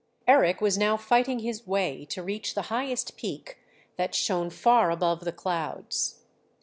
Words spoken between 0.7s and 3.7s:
now fighting his way to reach the highest peak